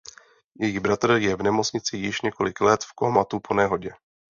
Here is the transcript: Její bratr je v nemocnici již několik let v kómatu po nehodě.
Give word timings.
Její 0.59 0.79
bratr 0.79 1.11
je 1.11 1.35
v 1.35 1.43
nemocnici 1.43 1.97
již 1.97 2.21
několik 2.21 2.61
let 2.61 2.83
v 2.83 2.93
kómatu 2.93 3.39
po 3.39 3.53
nehodě. 3.53 3.89